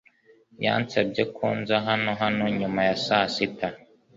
Yansabye 0.63 1.23
ko 1.35 1.45
nza 1.59 1.75
hano 1.87 2.11
hano 2.21 2.43
nyuma 2.59 2.79
ya 2.87 2.95
saa 3.05 3.27
sita. 3.35 3.67